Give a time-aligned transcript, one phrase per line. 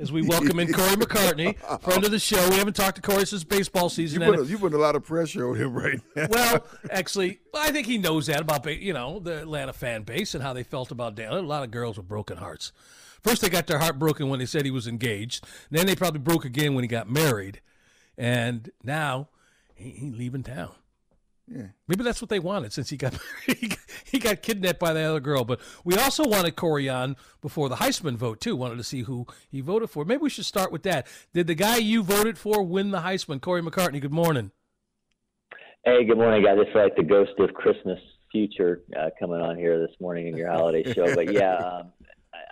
[0.00, 2.48] As we welcome in Corey McCartney, friend of the show.
[2.50, 4.22] We haven't talked to Corey since baseball season.
[4.22, 6.28] You put, a, you put a lot of pressure on him right now.
[6.30, 10.42] Well, actually, I think he knows that about you know the Atlanta fan base and
[10.42, 11.32] how they felt about Dan.
[11.32, 12.70] A lot of girls with broken hearts.
[13.24, 15.44] First, they got their heart broken when they said he was engaged.
[15.68, 17.60] Then they probably broke again when he got married,
[18.16, 19.30] and now
[19.74, 20.70] he, he leaving town.
[21.50, 21.68] Yeah.
[21.86, 23.18] Maybe that's what they wanted since he got
[24.04, 25.44] he got kidnapped by the other girl.
[25.44, 28.54] But we also wanted Corey on before the Heisman vote too.
[28.54, 30.04] Wanted to see who he voted for.
[30.04, 31.06] Maybe we should start with that.
[31.32, 33.40] Did the guy you voted for win the Heisman?
[33.40, 34.00] Corey McCartney.
[34.00, 34.50] Good morning.
[35.84, 36.56] Hey, good morning, guys.
[36.58, 37.98] It's like the ghost of Christmas
[38.30, 41.14] future uh, coming on here this morning in your holiday show.
[41.14, 41.92] But yeah, um,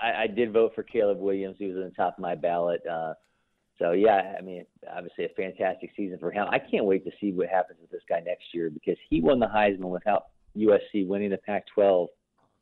[0.02, 1.56] I, I did vote for Caleb Williams.
[1.58, 2.80] He was on the top of my ballot.
[2.90, 3.12] Uh,
[3.78, 6.46] so yeah, I mean, obviously a fantastic season for him.
[6.50, 9.38] I can't wait to see what happens with this guy next year because he won
[9.38, 12.08] the Heisman without USC winning the Pac-12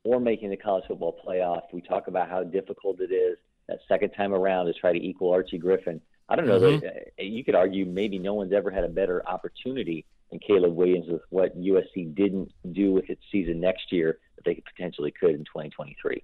[0.05, 1.63] or making the college football playoff.
[1.73, 5.31] We talk about how difficult it is that second time around to try to equal
[5.31, 6.01] Archie Griffin.
[6.29, 6.81] I don't know mm-hmm.
[6.81, 10.75] that uh, you could argue maybe no one's ever had a better opportunity than Caleb
[10.75, 15.31] Williams with what USC didn't do with its season next year that they potentially could
[15.31, 16.23] in 2023.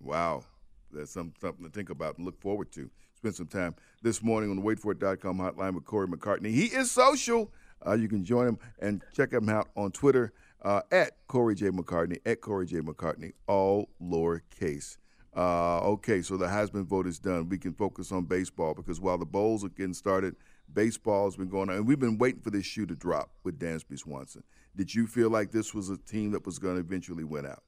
[0.00, 0.42] Wow,
[0.90, 2.90] that's some, something to think about and look forward to
[3.22, 6.50] spend some time this morning on the waitforit.com hotline with Corey McCartney.
[6.50, 7.52] He is social.
[7.86, 11.68] Uh, you can join him and check him out on Twitter uh, at Corey J.
[11.68, 12.80] McCartney, at Corey J.
[12.80, 14.96] McCartney, all lowercase.
[15.36, 17.48] Uh, okay, so the Heisman vote is done.
[17.48, 20.34] We can focus on baseball because while the bowls are getting started,
[20.74, 23.56] baseball has been going on, and we've been waiting for this shoe to drop with
[23.56, 24.42] Dansby Swanson.
[24.74, 27.62] Did you feel like this was a team that was going to eventually win out?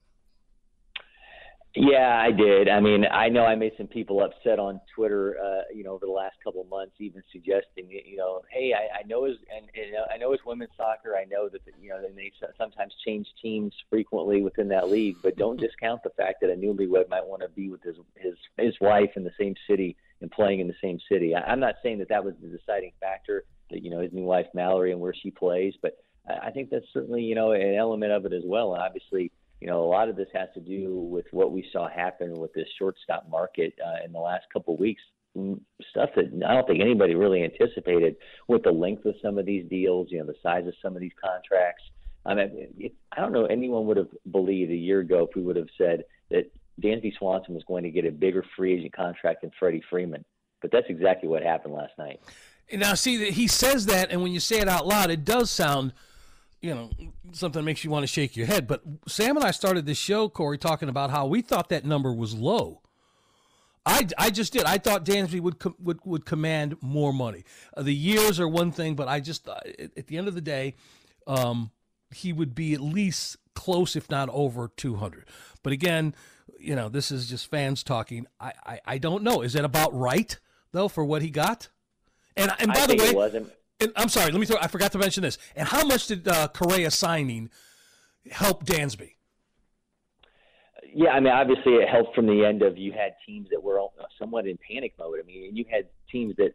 [1.75, 2.69] Yeah, I did.
[2.69, 6.05] I mean, I know I made some people upset on Twitter, uh, you know, over
[6.05, 9.65] the last couple of months, even suggesting, you know, hey, I, I know his and,
[9.75, 11.17] and uh, I know his women's soccer.
[11.17, 15.59] I know that you know they sometimes change teams frequently within that league, but don't
[15.59, 19.11] discount the fact that a newlywed might want to be with his his his wife
[19.17, 21.35] in the same city and playing in the same city.
[21.35, 24.23] I, I'm not saying that that was the deciding factor that you know his new
[24.23, 27.75] wife Mallory and where she plays, but I, I think that's certainly you know an
[27.75, 28.75] element of it as well.
[28.75, 29.33] And obviously
[29.65, 32.53] you know, a lot of this has to do with what we saw happen with
[32.53, 35.01] this shortstop market uh, in the last couple of weeks.
[35.35, 35.59] Mm,
[35.89, 38.15] stuff that I don't think anybody really anticipated
[38.47, 41.01] with the length of some of these deals, you know, the size of some of
[41.01, 41.81] these contracts.
[42.27, 45.41] I mean, it, I don't know anyone would have believed a year ago if we
[45.41, 49.41] would have said that Dansby Swanson was going to get a bigger free agent contract
[49.41, 50.23] than Freddie Freeman.
[50.61, 52.19] But that's exactly what happened last night.
[52.71, 55.91] Now, see, he says that, and when you say it out loud, it does sound–
[56.65, 56.89] you know,
[57.31, 58.67] something that makes you want to shake your head.
[58.67, 62.11] But Sam and I started this show, Corey, talking about how we thought that number
[62.11, 62.81] was low.
[63.85, 64.63] I, I just did.
[64.63, 67.43] I thought Dansby would would would command more money.
[67.77, 69.59] Uh, the years are one thing, but I just uh,
[69.95, 70.73] at the end of the day,
[71.27, 71.69] um,
[72.09, 75.25] he would be at least close, if not over, two hundred.
[75.61, 76.15] But again,
[76.59, 78.25] you know, this is just fans talking.
[78.39, 79.41] I, I, I don't know.
[79.41, 80.35] Is that about right
[80.71, 81.69] though for what he got?
[82.35, 83.13] And and by the way,
[83.79, 84.57] and I'm sorry, let me throw.
[84.61, 85.37] I forgot to mention this.
[85.55, 87.49] And how much did uh, Correa signing
[88.31, 89.11] help Dansby?
[90.93, 93.81] Yeah, I mean, obviously it helped from the end of you had teams that were
[94.17, 95.19] somewhat in panic mode.
[95.21, 96.53] I mean, you had teams that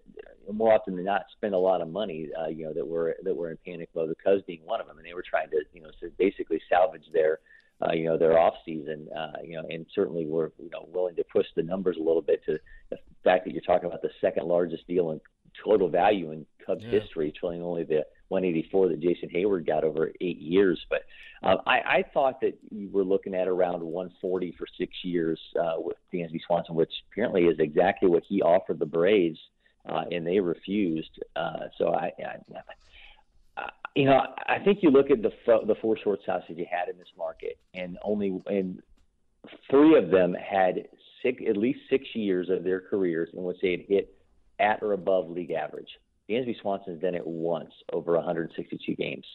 [0.50, 3.34] more often than not spend a lot of money, uh, you know, that were that
[3.34, 4.08] were in panic mode.
[4.08, 7.40] Because being one of them, and they were trying to, you know, basically salvage their,
[7.82, 11.16] uh, you know, their off season, uh, you know, and certainly were, you know, willing
[11.16, 14.10] to push the numbers a little bit to the fact that you're talking about the
[14.22, 15.20] second largest deal in
[15.62, 17.00] total value in Cubs yeah.
[17.00, 20.80] history, trailing only the 184 that Jason Heyward got over eight years.
[20.88, 21.02] But
[21.42, 25.74] uh, I, I thought that you were looking at around 140 for six years uh,
[25.78, 29.38] with Dansby Swanson, which apparently is exactly what he offered the Braves,
[29.88, 31.22] uh, and they refused.
[31.34, 32.36] Uh, so I, I,
[33.96, 35.30] you know, I think you look at the
[35.66, 38.80] the four shortstops that you had in this market, and only and
[39.70, 40.86] three of them had
[41.22, 44.16] six, at least six years of their careers in which they had hit
[44.60, 45.88] at or above league average.
[46.28, 49.26] Dansby Swanson's done it once over 162 games.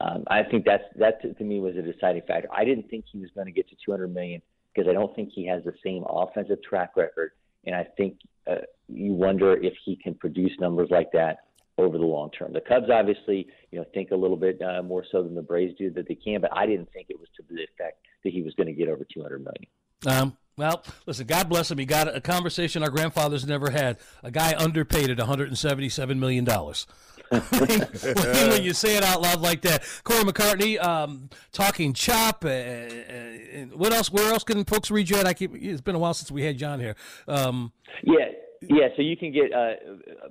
[0.00, 2.48] Um, I think that's that to, to me was a deciding factor.
[2.52, 4.40] I didn't think he was going to get to 200 million
[4.72, 7.32] because I don't think he has the same offensive track record,
[7.64, 8.18] and I think
[8.48, 11.38] uh, you wonder if he can produce numbers like that
[11.78, 12.52] over the long term.
[12.52, 15.74] The Cubs obviously, you know, think a little bit uh, more so than the Braves
[15.78, 18.42] do that they can, but I didn't think it was to the effect that he
[18.42, 19.66] was going to get over 200 million.
[20.06, 21.78] Um, well, listen, God bless him.
[21.78, 23.96] He got a conversation our grandfathers never had.
[24.24, 26.44] A guy underpaid at $177 million.
[27.30, 29.84] when you say it out loud like that.
[30.02, 32.44] Corey McCartney, um, talking chop.
[32.44, 34.10] Uh, uh, what else?
[34.10, 35.26] Where else can folks read you at?
[35.26, 35.54] I keep.
[35.54, 36.96] It's been a while since we had John here.
[37.26, 37.72] Um,
[38.02, 38.30] yeah,
[38.62, 38.88] yeah.
[38.96, 39.74] So you can get uh,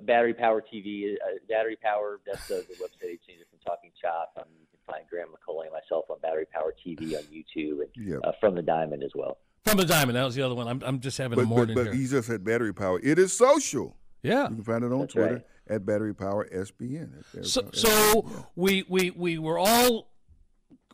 [0.00, 1.14] battery power TV.
[1.14, 2.18] Uh, battery power.
[2.26, 4.32] That's the, the website they changed it from Talking Chop.
[4.36, 8.08] Um, you can find Grant McAuley and myself on Battery Power TV on YouTube and
[8.08, 8.20] yep.
[8.24, 9.38] Uh, from the Diamond as well.
[9.64, 10.16] From the Diamond.
[10.16, 10.66] That was the other one.
[10.68, 12.02] I'm, I'm just having but, a morning but, but here.
[12.02, 13.00] he just had battery power.
[13.02, 13.96] It is social.
[14.22, 14.48] Yeah.
[14.48, 15.44] You can find it on That's Twitter right.
[15.68, 17.22] at Battery Power SBN.
[17.32, 17.88] Battery so, Power so
[18.22, 18.46] SBN.
[18.56, 20.08] we, we, we were all.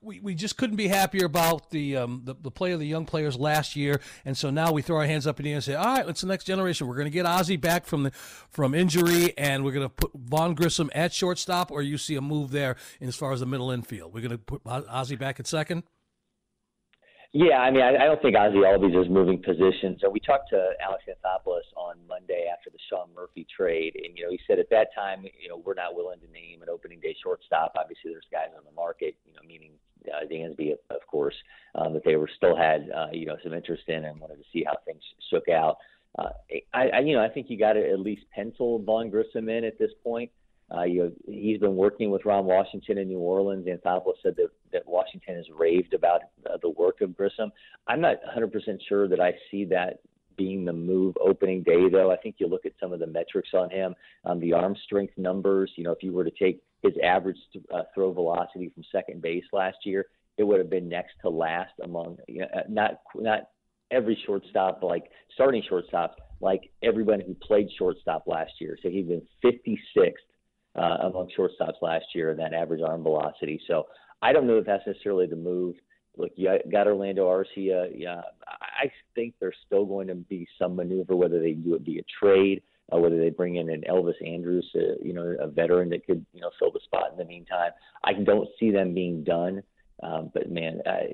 [0.02, 3.06] We, we just couldn't be happier about the, um, the the play of the young
[3.06, 5.64] players last year, and so now we throw our hands up in the air and
[5.64, 6.86] say, "All right, it's the next generation.
[6.86, 8.10] We're going to get Ozzie back from the
[8.50, 12.20] from injury, and we're going to put Vaughn Grissom at shortstop, or you see a
[12.20, 14.12] move there as far as the middle infield.
[14.12, 15.84] We're going to put Ozzie back at second.
[17.36, 19.98] Yeah, I mean, I, I don't think Ozzie Albies is moving positions.
[20.00, 24.22] So we talked to Alex Anthopoulos on Monday after the Sean Murphy trade, and you
[24.22, 27.00] know, he said at that time, you know, we're not willing to name an opening
[27.00, 27.74] day shortstop.
[27.76, 29.72] Obviously, there's guys on the market, you know, meaning
[30.06, 31.34] uh, Dansby, of course,
[31.74, 34.44] um, that they were still had, uh, you know, some interest in and wanted to
[34.52, 35.78] see how things shook out.
[36.16, 36.28] Uh,
[36.72, 39.64] I, I, you know, I think you got to at least pencil Vaughn Grissom in
[39.64, 40.30] at this point.
[40.72, 43.66] Uh, you know, he's been working with Ron Washington in New Orleans.
[43.66, 47.50] Anthopoulos said that, that Washington has raved about uh, the work of Grissom.
[47.88, 48.52] I'm not 100%
[48.88, 50.00] sure that I see that
[50.36, 52.10] being the move opening day, though.
[52.10, 53.94] I think you look at some of the metrics on him,
[54.24, 55.70] um, the arm strength numbers.
[55.76, 57.38] You know, if you were to take his average
[57.72, 60.06] uh, throw velocity from second base last year,
[60.36, 63.50] it would have been next to last among you know, not not
[63.90, 65.04] every shortstop like
[65.34, 68.76] starting shortstops like everyone who played shortstop last year.
[68.82, 70.12] So he'd been 56th
[70.76, 73.60] uh, among shortstops last year in that average arm velocity.
[73.68, 73.84] So
[74.24, 75.76] I don't know if that's necessarily the move.
[76.16, 77.92] Look, you got Orlando Arcia.
[77.94, 82.00] Yeah, I think there's still going to be some maneuver, whether they do it via
[82.18, 86.06] trade, uh, whether they bring in an Elvis Andrus, uh, you know, a veteran that
[86.06, 87.72] could, you know, fill the spot in the meantime.
[88.02, 89.62] I don't see them being done.
[90.02, 91.12] Um, but man, I,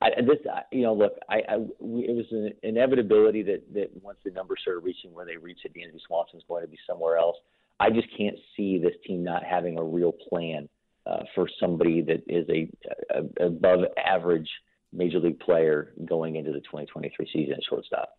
[0.00, 3.90] I, this, I, you know, look, I, I we, it was an inevitability that that
[4.00, 7.16] once the numbers started reaching where they reached, that Dansby Swanson's going to be somewhere
[7.16, 7.36] else.
[7.80, 10.68] I just can't see this team not having a real plan
[11.10, 12.70] uh, for somebody that is a,
[13.14, 14.48] a, above average
[14.92, 18.10] major league player going into the 2023 season at shortstop.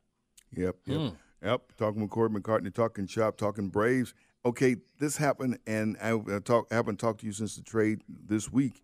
[0.56, 1.16] Yep, yep, mm.
[1.44, 1.62] yep.
[1.78, 4.14] Talking with Corey McCartney, talking Chop, talking Braves.
[4.46, 8.02] Okay, this happened, and I, I talk, I haven't talked to you since the trade
[8.08, 8.84] this week.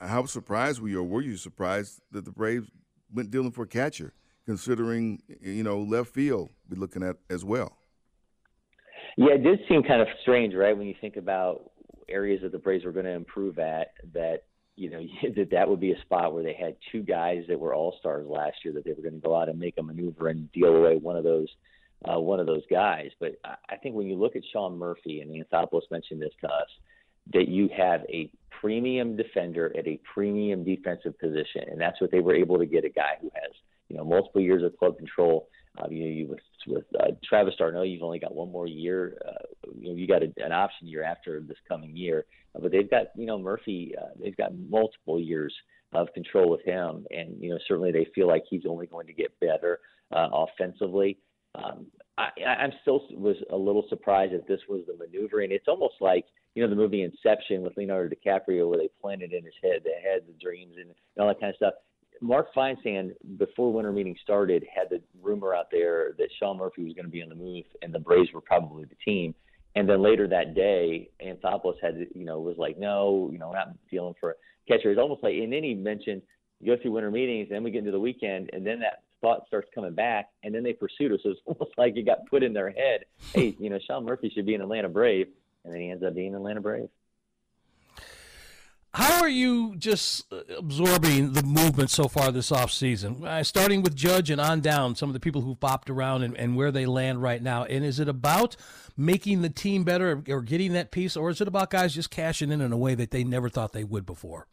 [0.00, 2.68] How surprised were you, or were you surprised that the Braves
[3.14, 4.12] went dealing for a catcher,
[4.44, 7.76] considering you know left field be looking at as well?
[9.16, 10.76] Yeah, it did seem kind of strange, right?
[10.76, 11.71] When you think about
[12.12, 14.44] areas that the Braves were going to improve at, that
[14.76, 15.00] you know
[15.36, 18.26] that that would be a spot where they had two guys that were all stars
[18.28, 20.76] last year that they were going to go out and make a maneuver and deal
[20.76, 21.48] away one of those
[22.04, 23.10] uh, one of those guys.
[23.20, 26.68] But I think when you look at Sean Murphy and Anthopoulos mentioned this to us,
[27.32, 28.30] that you have a
[28.60, 32.84] premium defender at a premium defensive position, and that's what they were able to get
[32.84, 33.52] a guy who has
[33.88, 35.48] you know multiple years of club control.
[35.78, 39.18] Uh, you you with with uh, Travis d'Arnaud, you've only got one more year.
[39.26, 39.46] Uh,
[39.82, 42.24] you know, you got a, an option year after this coming year,
[42.54, 43.94] but they've got you know Murphy.
[44.00, 45.54] Uh, they've got multiple years
[45.92, 49.12] of control with him, and you know certainly they feel like he's only going to
[49.12, 49.80] get better
[50.14, 51.18] uh, offensively.
[51.54, 55.50] Um, I, I'm still was a little surprised that this was the maneuvering.
[55.50, 59.44] It's almost like you know the movie Inception with Leonardo DiCaprio, where they planted in
[59.44, 61.74] his head the head, the dreams, and all that kind of stuff.
[62.20, 66.92] Mark Feinsand, before winter meeting started, had the rumor out there that Sean Murphy was
[66.92, 69.34] going to be on the move, and the Braves were probably the team.
[69.74, 73.68] And then later that day, Anthopoulos had, you know, was like, no, you know, not
[73.90, 74.36] dealing for.
[74.66, 76.22] It's almost like, and then he mentioned
[76.62, 79.02] you go through winter meetings, and then we get into the weekend, and then that
[79.20, 81.20] thought starts coming back, and then they pursued us.
[81.22, 84.30] So it's almost like it got put in their head, hey, you know, Sean Murphy
[84.34, 85.28] should be an Atlanta Brave,
[85.64, 86.88] and then he ends up being an Atlanta Brave.
[88.94, 93.24] How are you just uh, absorbing the movement so far this offseason?
[93.24, 96.36] Uh, starting with Judge and on down, some of the people who've popped around and,
[96.36, 97.64] and where they land right now.
[97.64, 98.54] And is it about
[98.94, 102.52] making the team better or getting that piece, or is it about guys just cashing
[102.52, 104.46] in in a way that they never thought they would before?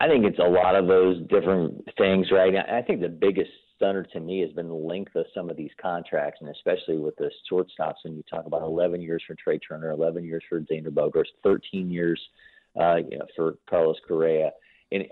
[0.00, 2.54] I think it's a lot of those different things, right?
[2.54, 5.70] I think the biggest stunner to me has been the length of some of these
[5.82, 7.96] contracts, and especially with the shortstops.
[8.04, 11.90] When you talk about 11 years for Trea Turner, 11 years for Xander Bogaerts, 13
[11.90, 12.20] years–
[12.80, 14.50] uh, you know, for Carlos Correa.
[14.92, 15.04] And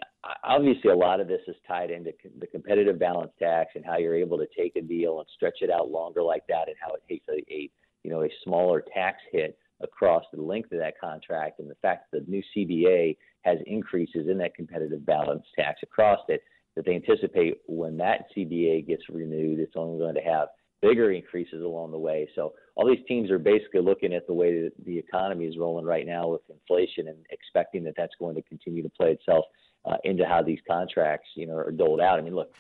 [0.45, 4.17] obviously, a lot of this is tied into the competitive balance tax and how you're
[4.17, 7.03] able to take a deal and stretch it out longer like that, and how it
[7.09, 7.71] takes a, a
[8.05, 12.11] you know a smaller tax hit across the length of that contract and the fact
[12.13, 16.43] that the new CBA has increases in that competitive balance tax across it,
[16.77, 20.49] that they anticipate when that CBA gets renewed, it's only going to have
[20.83, 22.29] bigger increases along the way.
[22.35, 25.87] So all these teams are basically looking at the way that the economy is rolling
[25.87, 29.45] right now with inflation and expecting that that's going to continue to play itself
[29.85, 32.19] uh, into how these contracts, you know, are doled out.
[32.19, 32.53] I mean, look,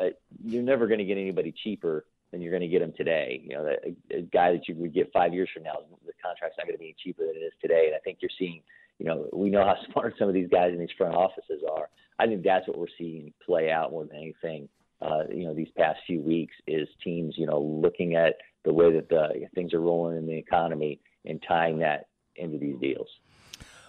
[0.00, 0.06] uh,
[0.44, 3.40] you're never going to get anybody cheaper than you're going to get them today.
[3.44, 6.56] You know, a, a guy that you would get five years from now, the contract's
[6.58, 7.86] not going to be cheaper than it is today.
[7.86, 8.62] And I think you're seeing,
[8.98, 11.88] you know, we know how smart some of these guys in these front offices are.
[12.18, 14.68] I think that's what we're seeing play out more than anything.
[15.00, 18.34] Uh, you know, these past few weeks is teams, you know, looking at
[18.64, 22.78] the way that the things are rolling in the economy and tying that into these
[22.80, 23.08] deals.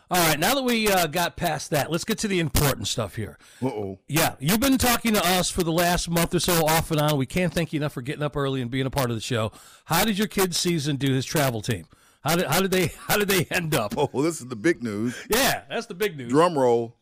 [0.10, 3.16] All right, now that we uh, got past that, let's get to the important stuff
[3.16, 3.38] here.
[3.62, 4.00] Uh-oh.
[4.08, 7.18] Yeah, you've been talking to us for the last month or so, off and on.
[7.18, 9.22] We can't thank you enough for getting up early and being a part of the
[9.22, 9.52] show.
[9.86, 11.14] How did your kid's season do?
[11.14, 11.88] His travel team.
[12.24, 13.96] How did how did they how did they end up?
[13.98, 15.16] Oh, this is the big news.
[15.30, 16.32] Yeah, that's the big news.
[16.32, 16.97] Drum roll.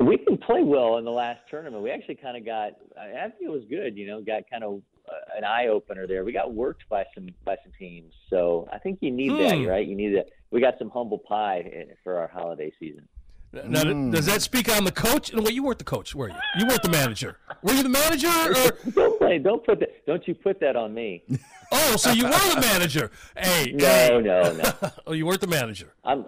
[0.00, 1.82] We didn't play well in the last tournament.
[1.82, 2.72] We actually kind of got.
[3.00, 3.96] I think it was good.
[3.96, 6.24] You know, got kind of uh, an eye opener there.
[6.24, 9.38] We got worked by some by some teams, so I think you need hmm.
[9.38, 9.86] that, right?
[9.86, 10.26] You need that.
[10.50, 13.08] We got some humble pie for our holiday season.
[13.54, 14.12] Now, mm.
[14.12, 15.32] does that speak on the coach?
[15.32, 16.34] Well, you weren't the coach, were you?
[16.58, 17.38] You weren't the manager.
[17.62, 18.26] Were you the manager?
[18.28, 18.90] Or?
[18.90, 19.38] don't play.
[19.38, 20.06] Don't put that.
[20.06, 21.22] Don't you put that on me?
[21.70, 23.10] Oh, so you were the manager?
[23.36, 24.20] Hey, no, hey.
[24.22, 24.90] no, no.
[25.06, 25.92] oh, you weren't the manager.
[26.04, 26.26] I'm.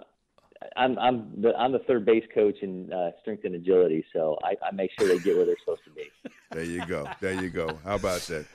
[0.75, 4.55] I'm I'm the I'm the third base coach in uh, strength and agility, so I,
[4.65, 6.09] I make sure they get where they're supposed to be.
[6.51, 7.07] There you go.
[7.21, 7.79] There you go.
[7.83, 8.45] How about that?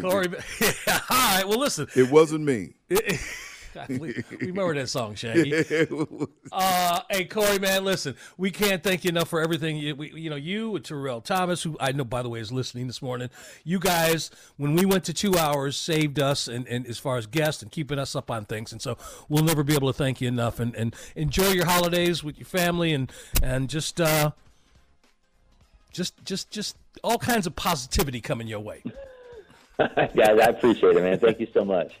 [0.00, 0.28] Corey,
[0.88, 1.44] all right.
[1.48, 1.88] Well, listen.
[1.96, 2.74] It wasn't me.
[3.88, 5.64] we, remember that song, Shaggy.
[6.52, 9.76] Uh, hey, Corey, man, listen, we can't thank you enough for everything.
[9.76, 12.50] You, we, you know, you and Terrell Thomas, who I know, by the way, is
[12.50, 13.30] listening this morning.
[13.62, 17.26] You guys, when we went to two hours, saved us, and, and as far as
[17.26, 18.72] guests and keeping us up on things.
[18.72, 20.58] And so we'll never be able to thank you enough.
[20.58, 24.32] And, and enjoy your holidays with your family, and and just uh,
[25.92, 28.82] just just just all kinds of positivity coming your way.
[29.78, 31.18] Guys, I appreciate it, man.
[31.18, 32.00] Thank you so much.